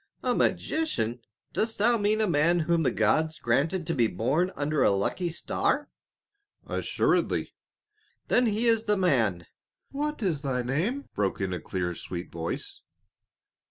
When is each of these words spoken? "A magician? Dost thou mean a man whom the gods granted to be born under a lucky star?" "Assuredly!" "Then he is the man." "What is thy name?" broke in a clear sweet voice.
"A 0.23 0.33
magician? 0.33 1.19
Dost 1.53 1.77
thou 1.77 1.95
mean 1.95 2.21
a 2.21 2.27
man 2.27 2.61
whom 2.61 2.81
the 2.81 2.89
gods 2.89 3.37
granted 3.37 3.85
to 3.85 3.93
be 3.93 4.07
born 4.07 4.51
under 4.55 4.81
a 4.81 4.89
lucky 4.89 5.29
star?" 5.29 5.91
"Assuredly!" 6.65 7.53
"Then 8.27 8.47
he 8.47 8.65
is 8.65 8.85
the 8.85 8.97
man." 8.97 9.45
"What 9.91 10.23
is 10.23 10.41
thy 10.41 10.63
name?" 10.63 11.07
broke 11.13 11.39
in 11.39 11.53
a 11.53 11.59
clear 11.59 11.93
sweet 11.93 12.31
voice. 12.31 12.81